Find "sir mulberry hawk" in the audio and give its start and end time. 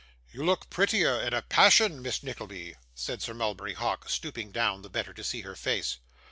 3.21-4.09